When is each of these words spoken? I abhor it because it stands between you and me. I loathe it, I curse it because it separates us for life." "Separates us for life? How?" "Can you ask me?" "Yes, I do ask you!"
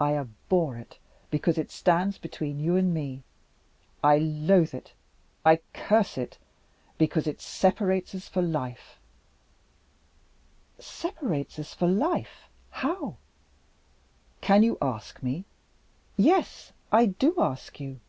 I 0.00 0.14
abhor 0.16 0.78
it 0.78 0.98
because 1.30 1.58
it 1.58 1.70
stands 1.70 2.16
between 2.16 2.58
you 2.58 2.76
and 2.76 2.94
me. 2.94 3.22
I 4.02 4.16
loathe 4.16 4.72
it, 4.72 4.94
I 5.44 5.60
curse 5.74 6.16
it 6.16 6.38
because 6.96 7.26
it 7.26 7.42
separates 7.42 8.14
us 8.14 8.26
for 8.26 8.40
life." 8.40 8.98
"Separates 10.78 11.58
us 11.58 11.74
for 11.74 11.88
life? 11.88 12.48
How?" 12.70 13.18
"Can 14.40 14.62
you 14.62 14.78
ask 14.80 15.22
me?" 15.22 15.44
"Yes, 16.16 16.72
I 16.90 17.04
do 17.04 17.34
ask 17.36 17.78
you!" 17.78 18.00